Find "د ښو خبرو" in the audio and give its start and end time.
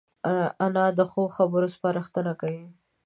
0.97-1.67